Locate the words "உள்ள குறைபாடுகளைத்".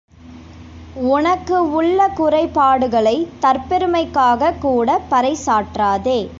1.71-3.27